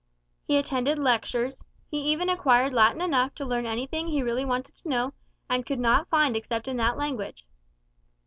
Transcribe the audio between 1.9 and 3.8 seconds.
he even acquired Latin enough to learn